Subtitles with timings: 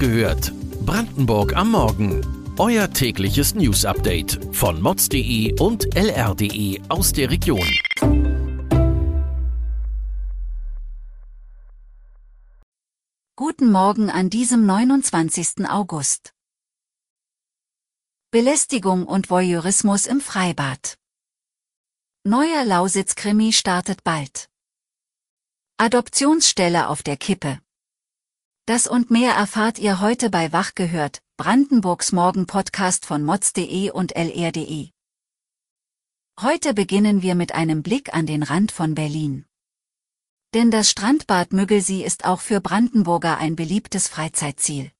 [0.00, 0.52] gehört.
[0.84, 2.26] Brandenburg am Morgen.
[2.58, 7.68] Euer tägliches News-Update von mods.de und lr.de aus der Region.
[13.36, 15.68] Guten Morgen an diesem 29.
[15.68, 16.34] August.
[18.30, 20.96] Belästigung und Voyeurismus im Freibad.
[22.24, 24.48] Neuer Lausitz-Krimi startet bald.
[25.76, 27.60] Adoptionsstelle auf der Kippe.
[28.70, 34.90] Das und mehr erfahrt ihr heute bei Wach gehört, Brandenburgs Morgen-Podcast von mods.de und lr.de.
[36.40, 39.44] Heute beginnen wir mit einem Blick an den Rand von Berlin.
[40.54, 44.92] Denn das Strandbad Müggelsee ist auch für Brandenburger ein beliebtes Freizeitziel.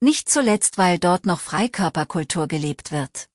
[0.00, 3.28] Nicht zuletzt, weil dort noch Freikörperkultur gelebt wird.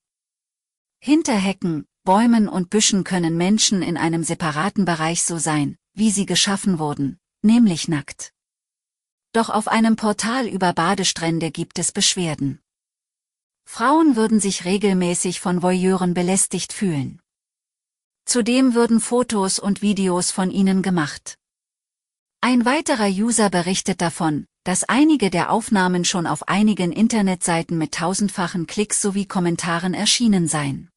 [0.99, 6.25] Hinter Hecken, Bäumen und Büschen können Menschen in einem separaten Bereich so sein, wie sie
[6.25, 8.33] geschaffen wurden, nämlich nackt.
[9.31, 12.59] Doch auf einem Portal über Badestrände gibt es Beschwerden.
[13.65, 17.21] Frauen würden sich regelmäßig von Voyeuren belästigt fühlen.
[18.25, 21.35] Zudem würden Fotos und Videos von ihnen gemacht.
[22.41, 28.65] Ein weiterer User berichtet davon, dass einige der Aufnahmen schon auf einigen Internetseiten mit tausendfachen
[28.65, 30.89] Klicks sowie Kommentaren erschienen seien.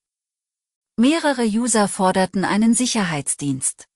[0.97, 3.87] Mehrere User forderten einen Sicherheitsdienst.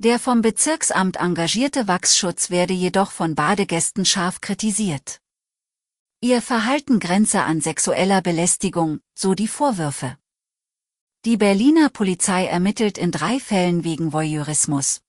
[0.00, 5.20] Der vom Bezirksamt engagierte Wachsschutz werde jedoch von Badegästen scharf kritisiert.
[6.20, 10.16] Ihr Verhalten grenze an sexueller Belästigung, so die Vorwürfe.
[11.24, 15.00] Die Berliner Polizei ermittelt in drei Fällen wegen Voyeurismus.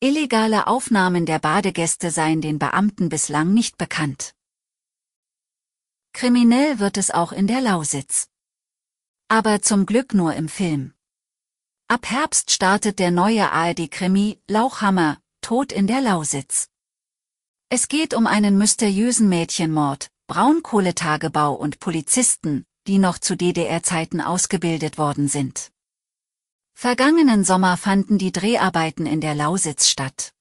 [0.00, 4.34] Illegale Aufnahmen der Badegäste seien den Beamten bislang nicht bekannt.
[6.12, 8.28] Kriminell wird es auch in der Lausitz.
[9.28, 10.95] Aber zum Glück nur im Film.
[11.88, 16.68] Ab Herbst startet der neue ARD-Krimi Lauchhammer, Tod in der Lausitz.
[17.68, 25.28] Es geht um einen mysteriösen Mädchenmord, Braunkohletagebau und Polizisten, die noch zu DDR-Zeiten ausgebildet worden
[25.28, 25.70] sind.
[26.74, 30.32] Vergangenen Sommer fanden die Dreharbeiten in der Lausitz statt.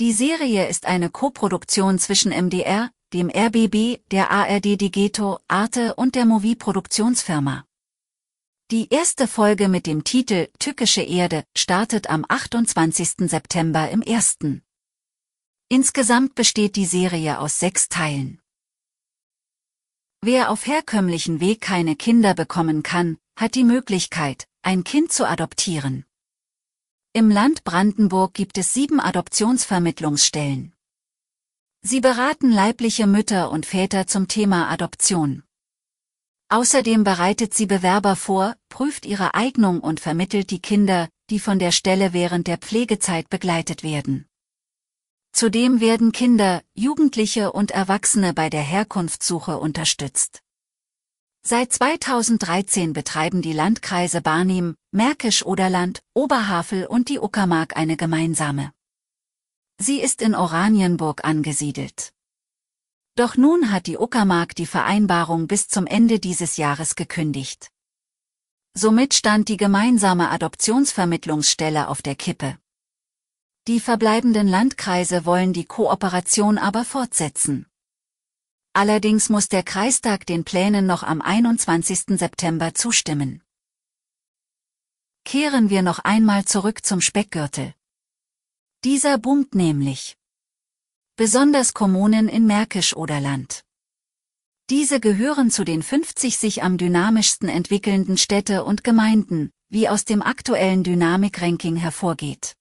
[0.00, 6.24] Die Serie ist eine Koproduktion zwischen MDR, dem RBB, der ARD Digeto, Arte und der
[6.24, 7.66] Movie Produktionsfirma.
[8.70, 13.30] Die erste Folge mit dem Titel Tückische Erde startet am 28.
[13.30, 14.62] September im ersten.
[15.70, 18.42] Insgesamt besteht die Serie aus sechs Teilen.
[20.20, 26.04] Wer auf herkömmlichen Weg keine Kinder bekommen kann, hat die Möglichkeit, ein Kind zu adoptieren.
[27.14, 30.74] Im Land Brandenburg gibt es sieben Adoptionsvermittlungsstellen.
[31.80, 35.42] Sie beraten leibliche Mütter und Väter zum Thema Adoption.
[36.50, 41.72] Außerdem bereitet sie Bewerber vor, prüft ihre Eignung und vermittelt die Kinder, die von der
[41.72, 44.26] Stelle während der Pflegezeit begleitet werden.
[45.32, 50.42] Zudem werden Kinder, Jugendliche und Erwachsene bei der Herkunftssuche unterstützt.
[51.42, 58.72] Seit 2013 betreiben die Landkreise Barnim, Märkisch-Oderland, Oberhavel und die Uckermark eine gemeinsame.
[59.78, 62.12] Sie ist in Oranienburg angesiedelt.
[63.18, 67.72] Doch nun hat die Uckermark die Vereinbarung bis zum Ende dieses Jahres gekündigt.
[68.74, 72.58] Somit stand die gemeinsame Adoptionsvermittlungsstelle auf der Kippe.
[73.66, 77.66] Die verbleibenden Landkreise wollen die Kooperation aber fortsetzen.
[78.72, 82.16] Allerdings muss der Kreistag den Plänen noch am 21.
[82.20, 83.42] September zustimmen.
[85.24, 87.74] Kehren wir noch einmal zurück zum Speckgürtel.
[88.84, 90.17] Dieser boomt nämlich
[91.18, 93.64] besonders Kommunen in Märkisch-Oderland.
[94.70, 100.22] Diese gehören zu den 50 sich am dynamischsten entwickelnden Städte und Gemeinden, wie aus dem
[100.22, 102.54] aktuellen Dynamik-Ranking hervorgeht.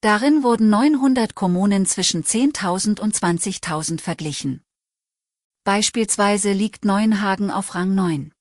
[0.00, 4.64] Darin wurden 900 Kommunen zwischen 10.000 und 20.000 verglichen.
[5.62, 8.32] Beispielsweise liegt Neuenhagen auf Rang 9.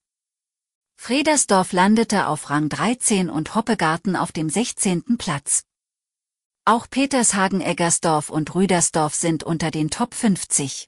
[0.97, 5.19] Fredersdorf landete auf Rang 13 und Hoppegarten auf dem 16.
[5.19, 5.61] Platz.
[6.63, 10.87] Auch Petershagen-Eggersdorf und Rüdersdorf sind unter den Top 50.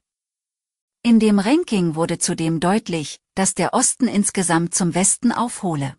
[1.01, 5.97] In dem Ranking wurde zudem deutlich, dass der Osten insgesamt zum Westen aufhole.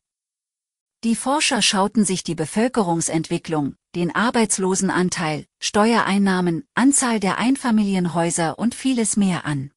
[1.03, 9.44] Die Forscher schauten sich die Bevölkerungsentwicklung, den Arbeitslosenanteil, Steuereinnahmen, Anzahl der Einfamilienhäuser und vieles mehr
[9.44, 9.73] an.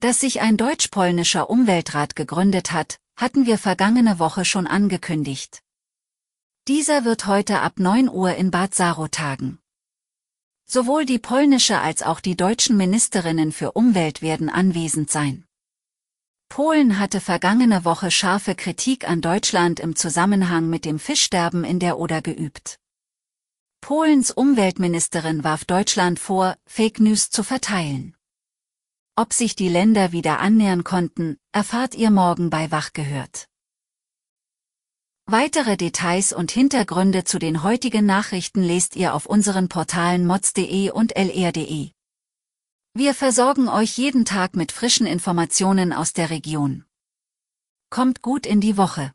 [0.00, 5.63] Dass sich ein deutsch-polnischer Umweltrat gegründet hat, hatten wir vergangene Woche schon angekündigt.
[6.66, 9.58] Dieser wird heute ab 9 Uhr in Bad Saro tagen.
[10.64, 15.44] Sowohl die polnische als auch die deutschen Ministerinnen für Umwelt werden anwesend sein.
[16.48, 21.98] Polen hatte vergangene Woche scharfe Kritik an Deutschland im Zusammenhang mit dem Fischsterben in der
[21.98, 22.78] Oder geübt.
[23.82, 28.16] Polens Umweltministerin warf Deutschland vor, Fake News zu verteilen.
[29.16, 33.48] Ob sich die Länder wieder annähern konnten, erfahrt ihr morgen bei Wach gehört.
[35.26, 41.16] Weitere Details und Hintergründe zu den heutigen Nachrichten lest ihr auf unseren Portalen mods.de und
[41.16, 41.92] lr.de.
[42.92, 46.84] Wir versorgen euch jeden Tag mit frischen Informationen aus der Region.
[47.88, 49.14] Kommt gut in die Woche.